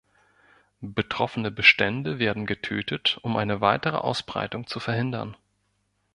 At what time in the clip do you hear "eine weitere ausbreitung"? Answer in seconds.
3.37-4.65